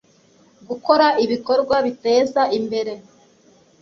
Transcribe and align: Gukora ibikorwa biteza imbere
Gukora 0.69 1.07
ibikorwa 1.23 1.75
biteza 1.85 2.41
imbere 2.57 2.93